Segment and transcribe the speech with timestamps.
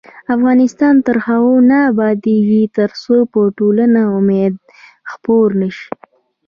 [0.35, 4.53] افغانستان تر هغو نه ابادیږي، ترڅو په ټولنه کې امید
[5.11, 5.89] خپور نشي.